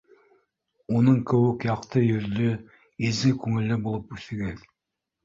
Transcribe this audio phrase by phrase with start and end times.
[0.99, 2.47] —Уның кеүек яҡты йөҙлө,
[3.11, 4.65] изге күңелле булып үҫегеҙ.